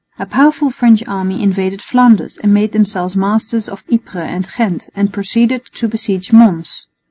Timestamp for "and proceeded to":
4.95-5.87